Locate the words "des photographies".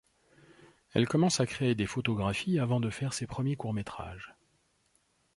1.75-2.57